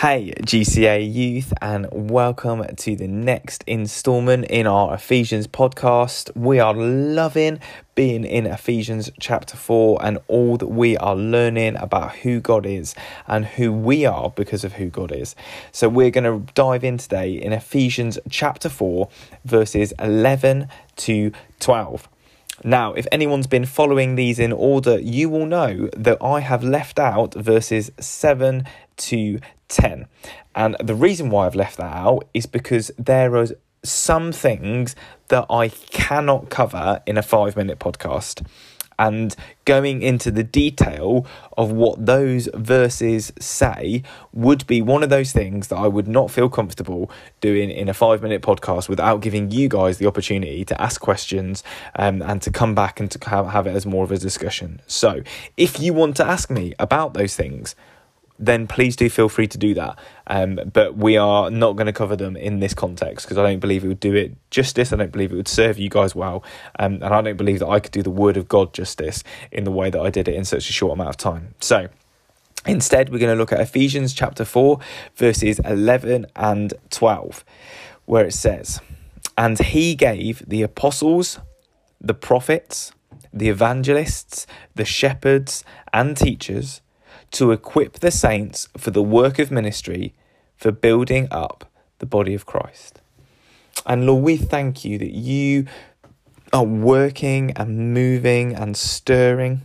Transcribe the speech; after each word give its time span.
Hey, 0.00 0.32
GCA 0.40 1.12
youth, 1.12 1.52
and 1.60 1.86
welcome 1.92 2.64
to 2.74 2.96
the 2.96 3.06
next 3.06 3.62
installment 3.66 4.46
in 4.46 4.66
our 4.66 4.94
Ephesians 4.94 5.46
podcast. 5.46 6.34
We 6.34 6.58
are 6.58 6.72
loving 6.72 7.60
being 7.94 8.24
in 8.24 8.46
Ephesians 8.46 9.10
chapter 9.20 9.58
4 9.58 10.02
and 10.02 10.18
all 10.26 10.56
that 10.56 10.68
we 10.68 10.96
are 10.96 11.14
learning 11.14 11.76
about 11.76 12.16
who 12.16 12.40
God 12.40 12.64
is 12.64 12.94
and 13.26 13.44
who 13.44 13.74
we 13.74 14.06
are 14.06 14.30
because 14.30 14.64
of 14.64 14.72
who 14.72 14.86
God 14.86 15.12
is. 15.12 15.36
So, 15.70 15.90
we're 15.90 16.10
going 16.10 16.24
to 16.24 16.50
dive 16.54 16.82
in 16.82 16.96
today 16.96 17.32
in 17.32 17.52
Ephesians 17.52 18.18
chapter 18.30 18.70
4, 18.70 19.06
verses 19.44 19.92
11 19.98 20.68
to 20.96 21.30
12. 21.58 22.08
Now, 22.62 22.92
if 22.92 23.06
anyone's 23.10 23.46
been 23.46 23.64
following 23.64 24.14
these 24.14 24.38
in 24.38 24.52
order, 24.52 24.98
you 24.98 25.28
will 25.28 25.46
know 25.46 25.88
that 25.96 26.18
I 26.22 26.40
have 26.40 26.62
left 26.62 26.98
out 26.98 27.34
verses 27.34 27.90
7 27.98 28.64
to 28.96 29.40
10. 29.68 30.06
And 30.54 30.76
the 30.82 30.94
reason 30.94 31.30
why 31.30 31.46
I've 31.46 31.54
left 31.54 31.78
that 31.78 31.94
out 31.94 32.28
is 32.34 32.46
because 32.46 32.90
there 32.98 33.36
are 33.36 33.46
some 33.82 34.30
things 34.32 34.94
that 35.28 35.46
I 35.48 35.68
cannot 35.68 36.50
cover 36.50 37.00
in 37.06 37.16
a 37.16 37.22
five 37.22 37.56
minute 37.56 37.78
podcast. 37.78 38.46
And 39.00 39.34
going 39.64 40.02
into 40.02 40.30
the 40.30 40.42
detail 40.42 41.26
of 41.56 41.72
what 41.72 42.04
those 42.04 42.50
verses 42.52 43.32
say 43.40 44.02
would 44.34 44.66
be 44.66 44.82
one 44.82 45.02
of 45.02 45.08
those 45.08 45.32
things 45.32 45.68
that 45.68 45.76
I 45.76 45.88
would 45.88 46.06
not 46.06 46.30
feel 46.30 46.50
comfortable 46.50 47.10
doing 47.40 47.70
in 47.70 47.88
a 47.88 47.94
five 47.94 48.22
minute 48.22 48.42
podcast 48.42 48.90
without 48.90 49.22
giving 49.22 49.50
you 49.50 49.70
guys 49.70 49.96
the 49.96 50.06
opportunity 50.06 50.66
to 50.66 50.78
ask 50.78 51.00
questions 51.00 51.64
um, 51.96 52.20
and 52.20 52.42
to 52.42 52.50
come 52.50 52.74
back 52.74 53.00
and 53.00 53.10
to 53.10 53.30
have, 53.30 53.46
have 53.46 53.66
it 53.66 53.74
as 53.74 53.86
more 53.86 54.04
of 54.04 54.12
a 54.12 54.18
discussion. 54.18 54.82
So, 54.86 55.22
if 55.56 55.80
you 55.80 55.94
want 55.94 56.16
to 56.18 56.26
ask 56.26 56.50
me 56.50 56.74
about 56.78 57.14
those 57.14 57.34
things, 57.34 57.74
then 58.40 58.66
please 58.66 58.96
do 58.96 59.10
feel 59.10 59.28
free 59.28 59.46
to 59.46 59.58
do 59.58 59.74
that. 59.74 59.98
Um, 60.26 60.58
but 60.72 60.96
we 60.96 61.18
are 61.18 61.50
not 61.50 61.76
going 61.76 61.86
to 61.86 61.92
cover 61.92 62.16
them 62.16 62.36
in 62.36 62.58
this 62.58 62.72
context 62.72 63.26
because 63.26 63.36
I 63.36 63.42
don't 63.42 63.60
believe 63.60 63.84
it 63.84 63.88
would 63.88 64.00
do 64.00 64.14
it 64.14 64.34
justice. 64.50 64.92
I 64.92 64.96
don't 64.96 65.12
believe 65.12 65.30
it 65.30 65.36
would 65.36 65.46
serve 65.46 65.78
you 65.78 65.90
guys 65.90 66.14
well. 66.14 66.42
Um, 66.78 66.94
and 66.94 67.04
I 67.04 67.20
don't 67.20 67.36
believe 67.36 67.58
that 67.58 67.68
I 67.68 67.80
could 67.80 67.92
do 67.92 68.02
the 68.02 68.10
Word 68.10 68.38
of 68.38 68.48
God 68.48 68.72
justice 68.72 69.22
in 69.52 69.64
the 69.64 69.70
way 69.70 69.90
that 69.90 70.00
I 70.00 70.08
did 70.08 70.26
it 70.26 70.34
in 70.34 70.46
such 70.46 70.70
a 70.70 70.72
short 70.72 70.94
amount 70.94 71.10
of 71.10 71.16
time. 71.18 71.54
So, 71.60 71.88
Instead, 72.66 73.08
we're 73.08 73.18
going 73.18 73.32
to 73.32 73.38
look 73.38 73.52
at 73.52 73.60
Ephesians 73.60 74.12
chapter 74.12 74.44
4, 74.44 74.78
verses 75.16 75.60
11 75.60 76.26
and 76.36 76.74
12, 76.90 77.42
where 78.04 78.26
it 78.26 78.34
says, 78.34 78.82
And 79.38 79.58
he 79.58 79.94
gave 79.94 80.44
the 80.46 80.60
apostles, 80.60 81.38
the 82.02 82.12
prophets, 82.12 82.92
the 83.32 83.48
evangelists, 83.48 84.46
the 84.74 84.84
shepherds, 84.84 85.64
and 85.90 86.18
teachers 86.18 86.82
to 87.32 87.52
equip 87.52 87.94
the 87.94 88.10
saints 88.10 88.68
for 88.76 88.90
the 88.90 89.02
work 89.02 89.38
of 89.38 89.50
ministry, 89.50 90.14
for 90.56 90.72
building 90.72 91.28
up 91.30 91.70
the 91.98 92.06
body 92.06 92.34
of 92.34 92.46
Christ. 92.46 93.00
And 93.86 94.06
Lord, 94.06 94.24
we 94.24 94.36
thank 94.36 94.84
you 94.84 94.98
that 94.98 95.12
you 95.12 95.66
are 96.52 96.64
working 96.64 97.52
and 97.56 97.94
moving 97.94 98.54
and 98.54 98.76
stirring 98.76 99.62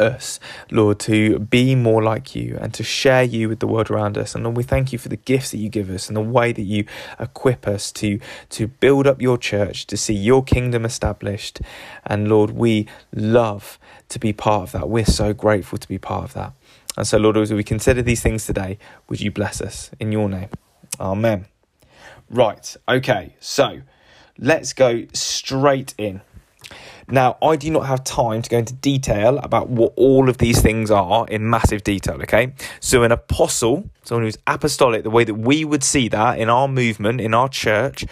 us, 0.00 0.38
Lord, 0.70 0.98
to 1.00 1.38
be 1.38 1.74
more 1.74 2.02
like 2.02 2.34
you 2.34 2.58
and 2.60 2.72
to 2.74 2.82
share 2.82 3.22
you 3.22 3.48
with 3.48 3.60
the 3.60 3.66
world 3.66 3.90
around 3.90 4.16
us. 4.18 4.34
And 4.34 4.44
Lord, 4.44 4.56
we 4.56 4.62
thank 4.62 4.92
you 4.92 4.98
for 4.98 5.08
the 5.08 5.16
gifts 5.16 5.50
that 5.50 5.58
you 5.58 5.68
give 5.68 5.90
us 5.90 6.08
and 6.08 6.16
the 6.16 6.20
way 6.20 6.52
that 6.52 6.62
you 6.62 6.84
equip 7.18 7.66
us 7.66 7.92
to, 7.92 8.18
to 8.50 8.66
build 8.66 9.06
up 9.06 9.20
your 9.20 9.38
church, 9.38 9.86
to 9.86 9.96
see 9.96 10.14
your 10.14 10.42
kingdom 10.42 10.84
established. 10.84 11.60
And 12.04 12.28
Lord, 12.28 12.50
we 12.50 12.86
love 13.14 13.78
to 14.08 14.18
be 14.18 14.32
part 14.32 14.62
of 14.62 14.72
that. 14.72 14.88
We're 14.88 15.04
so 15.04 15.32
grateful 15.32 15.78
to 15.78 15.88
be 15.88 15.98
part 15.98 16.24
of 16.24 16.34
that. 16.34 16.52
And 16.96 17.06
so, 17.06 17.18
Lord, 17.18 17.36
as 17.36 17.52
we 17.52 17.62
consider 17.62 18.02
these 18.02 18.22
things 18.22 18.46
today, 18.46 18.78
would 19.08 19.20
you 19.20 19.30
bless 19.30 19.60
us 19.60 19.90
in 20.00 20.12
your 20.12 20.28
name? 20.28 20.48
Amen. 20.98 21.46
Right, 22.30 22.76
okay, 22.88 23.34
so 23.38 23.82
let's 24.38 24.72
go 24.72 25.06
straight 25.12 25.94
in. 25.98 26.22
Now, 27.08 27.36
I 27.40 27.54
do 27.56 27.70
not 27.70 27.86
have 27.86 28.02
time 28.02 28.42
to 28.42 28.50
go 28.50 28.58
into 28.58 28.74
detail 28.74 29.38
about 29.38 29.68
what 29.68 29.92
all 29.96 30.28
of 30.28 30.38
these 30.38 30.60
things 30.60 30.90
are 30.90 31.26
in 31.28 31.48
massive 31.48 31.84
detail, 31.84 32.20
okay? 32.22 32.52
So, 32.80 33.04
an 33.04 33.12
apostle, 33.12 33.88
someone 34.02 34.24
who's 34.24 34.38
apostolic, 34.46 35.04
the 35.04 35.10
way 35.10 35.22
that 35.22 35.34
we 35.34 35.64
would 35.64 35.84
see 35.84 36.08
that 36.08 36.38
in 36.38 36.48
our 36.50 36.66
movement, 36.66 37.20
in 37.20 37.32
our 37.32 37.48
church, 37.48 38.04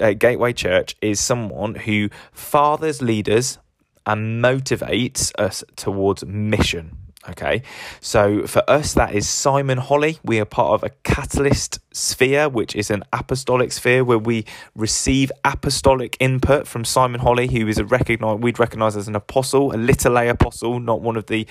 uh, 0.00 0.12
Gateway 0.12 0.52
Church, 0.52 0.96
is 1.00 1.18
someone 1.18 1.76
who 1.76 2.10
fathers 2.32 3.00
leaders 3.00 3.58
and 4.04 4.42
motivates 4.42 5.32
us 5.38 5.64
towards 5.74 6.24
mission. 6.26 7.05
Okay, 7.28 7.62
so 8.00 8.46
for 8.46 8.62
us, 8.70 8.94
that 8.94 9.12
is 9.12 9.28
Simon 9.28 9.78
Holley. 9.78 10.20
We 10.22 10.38
are 10.38 10.44
part 10.44 10.74
of 10.74 10.84
a 10.84 10.90
catalyst 11.02 11.80
sphere, 11.92 12.48
which 12.48 12.76
is 12.76 12.88
an 12.88 13.02
apostolic 13.12 13.72
sphere 13.72 14.04
where 14.04 14.18
we 14.18 14.44
receive 14.76 15.32
apostolic 15.44 16.16
input 16.20 16.68
from 16.68 16.84
Simon 16.84 17.20
Holley, 17.20 17.48
who 17.48 17.66
is 17.66 17.78
a 17.78 17.84
recognized, 17.84 18.44
we'd 18.44 18.60
recognize 18.60 18.96
as 18.96 19.08
an 19.08 19.16
apostle, 19.16 19.74
a 19.74 19.76
little 19.76 20.16
a 20.16 20.28
apostle, 20.28 20.78
not 20.78 21.00
one 21.00 21.16
of 21.16 21.26
the 21.26 21.48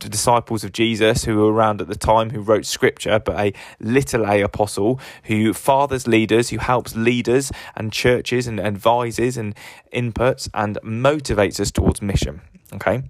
disciples 0.00 0.64
of 0.64 0.72
Jesus 0.72 1.24
who 1.24 1.36
were 1.36 1.52
around 1.52 1.80
at 1.80 1.86
the 1.86 1.94
time 1.94 2.30
who 2.30 2.40
wrote 2.40 2.66
scripture, 2.66 3.20
but 3.20 3.38
a 3.38 3.52
little 3.78 4.26
a 4.26 4.40
apostle 4.40 4.98
who 5.24 5.54
fathers 5.54 6.08
leaders, 6.08 6.50
who 6.50 6.58
helps 6.58 6.96
leaders 6.96 7.52
and 7.76 7.92
churches 7.92 8.48
and 8.48 8.58
advises 8.58 9.36
and 9.36 9.54
inputs 9.92 10.48
and 10.52 10.78
motivates 10.82 11.60
us 11.60 11.70
towards 11.70 12.02
mission. 12.02 12.40
Okay. 12.74 13.02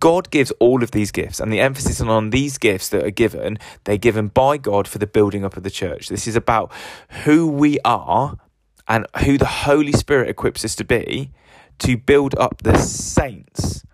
God 0.00 0.30
gives 0.30 0.50
all 0.52 0.82
of 0.82 0.90
these 0.90 1.12
gifts, 1.12 1.40
and 1.44 1.52
the 1.52 1.60
emphasis 1.60 2.00
on 2.00 2.30
these 2.30 2.58
gifts 2.58 2.88
that 2.88 3.04
are 3.04 3.10
given, 3.10 3.58
they're 3.84 3.96
given 3.96 4.28
by 4.28 4.56
God 4.56 4.88
for 4.88 4.98
the 4.98 5.06
building 5.06 5.44
up 5.44 5.56
of 5.56 5.62
the 5.62 5.70
church. 5.70 6.08
This 6.08 6.26
is 6.26 6.36
about 6.36 6.72
who 7.24 7.46
we 7.46 7.78
are 7.84 8.36
and 8.88 9.06
who 9.24 9.38
the 9.38 9.46
Holy 9.46 9.92
Spirit 9.92 10.28
equips 10.28 10.64
us 10.64 10.74
to 10.76 10.84
be 10.84 11.30
to 11.80 11.96
build 11.96 12.34
up 12.38 12.62
the 12.62 12.78
saints 12.78 13.84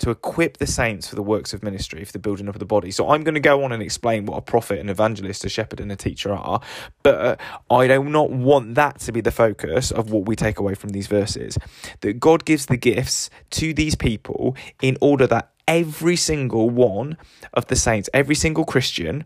to 0.00 0.10
equip 0.10 0.56
the 0.56 0.66
saints 0.66 1.08
for 1.08 1.14
the 1.14 1.22
works 1.22 1.52
of 1.52 1.62
ministry, 1.62 2.02
for 2.04 2.12
the 2.12 2.18
building 2.18 2.48
up 2.48 2.54
of 2.54 2.58
the 2.58 2.64
body. 2.64 2.90
So 2.90 3.10
I'm 3.10 3.22
going 3.22 3.34
to 3.34 3.40
go 3.40 3.62
on 3.64 3.70
and 3.70 3.82
explain 3.82 4.24
what 4.24 4.38
a 4.38 4.40
prophet, 4.40 4.78
an 4.78 4.88
evangelist, 4.88 5.44
a 5.44 5.50
shepherd, 5.50 5.78
and 5.78 5.92
a 5.92 5.96
teacher 5.96 6.32
are, 6.32 6.60
but 7.02 7.14
uh, 7.14 7.36
I 7.70 7.86
do 7.86 8.02
not 8.04 8.30
want 8.30 8.76
that 8.76 8.98
to 9.00 9.12
be 9.12 9.20
the 9.20 9.30
focus 9.30 9.90
of 9.90 10.10
what 10.10 10.26
we 10.26 10.36
take 10.36 10.58
away 10.58 10.74
from 10.74 10.90
these 10.90 11.06
verses. 11.06 11.58
That 12.00 12.18
God 12.18 12.46
gives 12.46 12.66
the 12.66 12.78
gifts 12.78 13.28
to 13.50 13.74
these 13.74 13.94
people 13.94 14.56
in 14.80 14.96
order 15.02 15.26
that 15.26 15.52
every 15.70 16.16
single 16.16 16.68
one 16.68 17.16
of 17.54 17.68
the 17.68 17.76
saints, 17.76 18.10
every 18.12 18.34
single 18.34 18.64
Christian, 18.64 19.24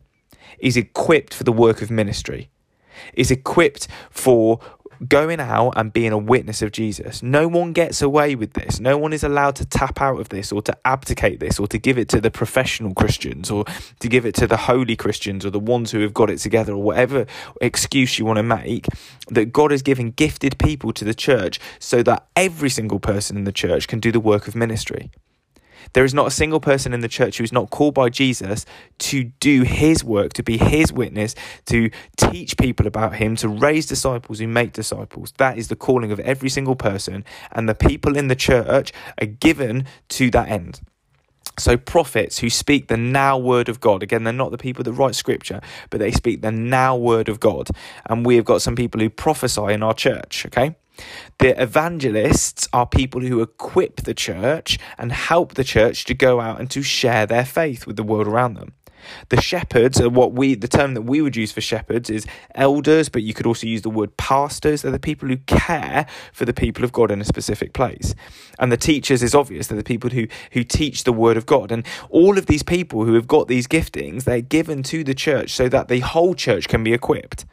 is 0.59 0.77
equipped 0.77 1.33
for 1.33 1.43
the 1.43 1.53
work 1.53 1.81
of 1.81 1.91
ministry, 1.91 2.51
is 3.15 3.31
equipped 3.31 3.89
for 4.11 4.61
going 5.09 5.41
out 5.41 5.73
and 5.77 5.93
being 5.93 6.13
a 6.13 6.19
witness 6.19 6.61
of 6.61 6.71
Jesus. 6.71 7.23
No 7.23 7.49
one 7.49 7.73
gets 7.73 8.03
away 8.03 8.35
with 8.35 8.53
this. 8.53 8.79
No 8.79 8.99
one 8.99 9.13
is 9.15 9.25
allowed 9.25 9.57
to 9.57 9.65
tap 9.65 10.03
out 10.03 10.21
of 10.21 10.29
this 10.29 10.53
or 10.53 10.61
to 10.63 10.77
abdicate 10.85 11.41
this 11.41 11.59
or 11.59 11.67
to 11.67 11.79
give 11.79 11.97
it 11.97 12.09
to 12.11 12.21
the 12.21 12.31
professional 12.31 12.95
Christians 12.95 13.51
or 13.51 13.65
to 14.01 14.09
give 14.09 14.27
it 14.27 14.35
to 14.37 14.47
the 14.47 14.57
holy 14.57 14.97
Christians 14.97 15.47
or 15.47 15.51
the 15.51 15.59
ones 15.59 15.91
who 15.91 16.01
have 16.01 16.15
got 16.15 16.31
it 16.31 16.39
together 16.39 16.75
or 16.75 16.83
whatever 16.83 17.27
excuse 17.61 18.19
you 18.19 18.27
want 18.27 18.37
to 18.37 18.43
make. 18.43 18.87
That 19.29 19.47
God 19.47 19.73
is 19.73 19.83
giving 19.83 20.11
gifted 20.13 20.59
people 20.59 20.93
to 20.93 21.05
the 21.05 21.15
church 21.15 21.59
so 21.79 22.03
that 22.03 22.27
every 22.37 22.71
single 22.71 23.01
person 23.01 23.37
in 23.39 23.45
the 23.45 23.53
church 23.53 23.89
can 23.89 23.99
do 23.99 24.13
the 24.13 24.21
work 24.21 24.47
of 24.47 24.55
ministry. 24.55 25.11
There 25.93 26.05
is 26.05 26.15
not 26.15 26.27
a 26.27 26.31
single 26.31 26.61
person 26.61 26.93
in 26.93 27.01
the 27.01 27.09
church 27.09 27.39
who 27.39 27.45
is 27.45 27.53
not 27.53 27.71
called 27.71 27.95
by 27.95 28.09
Jesus 28.09 28.67
to 28.99 29.25
do 29.41 29.63
his 29.63 30.05
work, 30.05 30.33
to 30.35 30.43
be 30.43 30.57
his 30.57 30.93
witness, 30.93 31.35
to 31.67 31.91
teach 32.17 32.57
people 32.57 32.87
about 32.87 33.17
him, 33.17 33.37
to 33.37 33.49
raise 33.49 33.87
disciples 33.87 34.39
who 34.39 34.49
make 34.49 34.73
disciples. 34.73 35.33
That 35.39 35.59
is 35.59 35.69
the 35.69 35.77
calling 35.77 36.13
of 36.13 36.21
every 36.21 36.49
single 36.49 36.77
person, 36.77 37.25
and 37.53 37.69
the 37.69 37.75
people 37.75 38.17
in 38.17 38.29
the 38.29 38.37
church 38.37 38.93
are 39.21 39.27
given 39.27 39.87
to 40.11 40.31
that 40.31 40.49
end. 40.49 40.81
So, 41.57 41.77
prophets 41.77 42.41
who 42.41 42.51
speak 42.51 42.89
the 42.89 42.97
now 42.97 43.39
word 43.39 43.69
of 43.69 43.79
God, 43.81 44.03
again, 44.03 44.25
they're 44.25 44.33
not 44.33 44.51
the 44.51 44.59
people 44.59 44.83
that 44.85 44.93
write 44.93 45.15
scripture, 45.15 45.61
but 45.89 46.01
they 46.01 46.11
speak 46.11 46.43
the 46.43 46.51
now 46.51 46.97
word 46.97 47.29
of 47.29 47.39
God. 47.39 47.69
And 48.07 48.27
we 48.27 48.35
have 48.37 48.45
got 48.45 48.61
some 48.61 48.75
people 48.75 49.01
who 49.01 49.09
prophesy 49.09 49.73
in 49.73 49.83
our 49.83 49.95
church, 49.95 50.45
okay? 50.47 50.75
The 51.39 51.61
evangelists 51.61 52.69
are 52.73 52.87
people 52.87 53.21
who 53.21 53.43
equip 53.43 54.03
the 54.03 54.15
church 54.15 54.79
and 54.99 55.13
help 55.13 55.55
the 55.55 55.65
church 55.65 56.05
to 56.07 56.15
go 56.15 56.41
out 56.41 56.61
and 56.61 56.71
to 56.71 56.83
share 56.83 57.27
their 57.27 57.45
faith 57.45 57.87
with 57.87 57.97
the 57.97 58.03
world 58.03 58.29
around 58.29 58.55
them. 58.55 58.73
The 59.29 59.41
shepherds 59.41 60.01
are 60.01 60.09
what 60.09 60.33
we, 60.33 60.55
the 60.55 60.69
term 60.69 60.95
that 60.95 61.03
we 61.03 61.21
would 61.21 61.37
use 61.37 61.53
for 61.53 61.61
shepherds 61.61 62.11
is 62.11 62.27
elders, 62.55 63.09
but 63.09 63.23
you 63.23 63.35
could 63.35 63.47
also 63.47 63.67
use 63.67 63.83
the 63.83 63.91
word 63.91 64.17
pastors. 64.17 64.83
They're 64.83 64.93
the 64.93 64.99
people 64.99 65.29
who 65.29 65.37
care 65.39 66.07
for 66.33 66.45
the 66.45 66.53
people 66.53 66.85
of 66.85 66.93
God 66.93 67.11
in 67.11 67.21
a 67.21 67.25
specific 67.25 67.73
place. 67.73 68.15
And 68.59 68.71
the 68.71 68.77
teachers 68.77 69.23
is 69.23 69.35
obvious. 69.35 69.67
They're 69.67 69.79
the 69.79 69.85
people 69.85 70.11
who, 70.11 70.27
who 70.53 70.65
teach 70.65 71.05
the 71.05 71.13
word 71.13 71.37
of 71.37 71.47
God. 71.47 71.73
And 71.73 71.87
all 72.11 72.39
of 72.39 72.47
these 72.47 72.63
people 72.63 73.05
who 73.05 73.15
have 73.15 73.29
got 73.29 73.49
these 73.49 73.67
giftings, 73.67 74.25
they're 74.25 74.41
given 74.41 74.83
to 74.85 75.05
the 75.05 75.15
church 75.15 75.53
so 75.53 75.69
that 75.69 75.89
the 75.89 76.01
whole 76.01 76.35
church 76.35 76.69
can 76.69 76.85
be 76.85 76.93
equipped. 76.93 77.45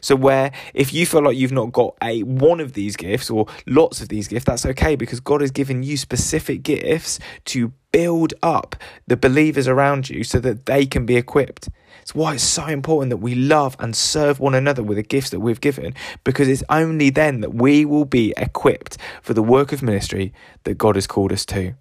So 0.00 0.16
where 0.16 0.52
if 0.74 0.92
you 0.92 1.06
feel 1.06 1.22
like 1.22 1.36
you've 1.36 1.52
not 1.52 1.72
got 1.72 1.96
a 2.02 2.22
one 2.22 2.60
of 2.60 2.72
these 2.72 2.96
gifts 2.96 3.30
or 3.30 3.46
lots 3.66 4.00
of 4.00 4.08
these 4.08 4.28
gifts, 4.28 4.44
that's 4.44 4.66
okay 4.66 4.96
because 4.96 5.20
God 5.20 5.40
has 5.40 5.50
given 5.50 5.82
you 5.82 5.96
specific 5.96 6.62
gifts 6.62 7.18
to 7.46 7.72
build 7.92 8.34
up 8.42 8.76
the 9.06 9.16
believers 9.16 9.66
around 9.66 10.08
you 10.08 10.22
so 10.22 10.38
that 10.40 10.66
they 10.66 10.86
can 10.86 11.06
be 11.06 11.16
equipped. 11.16 11.68
It's 12.02 12.14
why 12.14 12.34
it's 12.34 12.42
so 12.42 12.66
important 12.66 13.10
that 13.10 13.18
we 13.18 13.34
love 13.34 13.76
and 13.78 13.94
serve 13.94 14.40
one 14.40 14.54
another 14.54 14.82
with 14.82 14.96
the 14.96 15.02
gifts 15.02 15.30
that 15.30 15.40
we've 15.40 15.60
given, 15.60 15.94
because 16.24 16.48
it's 16.48 16.64
only 16.68 17.10
then 17.10 17.40
that 17.40 17.54
we 17.54 17.84
will 17.84 18.04
be 18.04 18.32
equipped 18.36 18.96
for 19.22 19.34
the 19.34 19.42
work 19.42 19.72
of 19.72 19.82
ministry 19.82 20.32
that 20.64 20.78
God 20.78 20.94
has 20.94 21.06
called 21.06 21.32
us 21.32 21.44
to. 21.46 21.74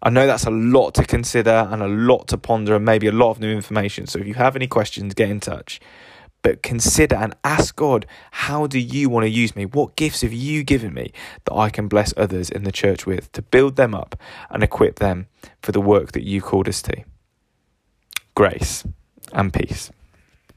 I 0.00 0.10
know 0.10 0.26
that's 0.26 0.46
a 0.46 0.50
lot 0.50 0.94
to 0.94 1.04
consider 1.04 1.68
and 1.70 1.82
a 1.82 1.88
lot 1.88 2.28
to 2.28 2.38
ponder 2.38 2.76
and 2.76 2.84
maybe 2.84 3.08
a 3.08 3.12
lot 3.12 3.32
of 3.32 3.40
new 3.40 3.50
information. 3.50 4.06
So 4.06 4.20
if 4.20 4.26
you 4.26 4.34
have 4.34 4.54
any 4.54 4.68
questions, 4.68 5.12
get 5.12 5.28
in 5.28 5.40
touch. 5.40 5.80
But 6.42 6.62
consider 6.62 7.16
and 7.16 7.34
ask 7.44 7.74
God, 7.74 8.06
how 8.30 8.66
do 8.66 8.78
you 8.78 9.08
want 9.08 9.24
to 9.24 9.30
use 9.30 9.56
me? 9.56 9.66
What 9.66 9.96
gifts 9.96 10.22
have 10.22 10.32
you 10.32 10.62
given 10.62 10.94
me 10.94 11.12
that 11.44 11.54
I 11.54 11.68
can 11.68 11.88
bless 11.88 12.14
others 12.16 12.48
in 12.48 12.64
the 12.64 12.72
church 12.72 13.06
with 13.06 13.30
to 13.32 13.42
build 13.42 13.76
them 13.76 13.94
up 13.94 14.16
and 14.50 14.62
equip 14.62 14.98
them 14.98 15.26
for 15.62 15.72
the 15.72 15.80
work 15.80 16.12
that 16.12 16.24
you 16.24 16.40
called 16.40 16.68
us 16.68 16.80
to? 16.82 17.04
Grace 18.34 18.84
and 19.32 19.52
peace. 19.52 19.90